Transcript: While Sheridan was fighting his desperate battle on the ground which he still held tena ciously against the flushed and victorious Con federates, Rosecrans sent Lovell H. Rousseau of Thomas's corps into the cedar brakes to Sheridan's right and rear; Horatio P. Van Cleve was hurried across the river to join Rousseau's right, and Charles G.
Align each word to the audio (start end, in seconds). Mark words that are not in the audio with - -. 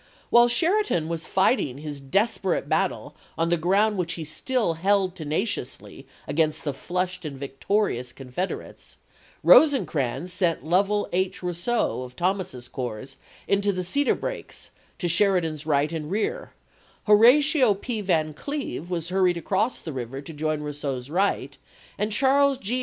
While 0.31 0.47
Sheridan 0.47 1.09
was 1.09 1.27
fighting 1.27 1.77
his 1.77 1.99
desperate 2.01 2.67
battle 2.67 3.15
on 3.37 3.49
the 3.49 3.55
ground 3.55 3.97
which 3.97 4.13
he 4.13 4.23
still 4.23 4.73
held 4.73 5.13
tena 5.13 5.43
ciously 5.43 6.05
against 6.27 6.63
the 6.63 6.73
flushed 6.73 7.23
and 7.23 7.37
victorious 7.37 8.11
Con 8.11 8.31
federates, 8.31 8.97
Rosecrans 9.43 10.33
sent 10.33 10.63
Lovell 10.63 11.07
H. 11.13 11.43
Rousseau 11.43 12.01
of 12.01 12.15
Thomas's 12.15 12.67
corps 12.67 13.15
into 13.47 13.71
the 13.71 13.83
cedar 13.83 14.15
brakes 14.15 14.71
to 14.97 15.07
Sheridan's 15.07 15.67
right 15.67 15.93
and 15.93 16.09
rear; 16.09 16.53
Horatio 17.03 17.75
P. 17.75 18.01
Van 18.01 18.33
Cleve 18.33 18.89
was 18.89 19.09
hurried 19.09 19.37
across 19.37 19.81
the 19.81 19.93
river 19.93 20.19
to 20.19 20.33
join 20.33 20.61
Rousseau's 20.63 21.11
right, 21.11 21.55
and 21.99 22.11
Charles 22.11 22.57
G. 22.57 22.79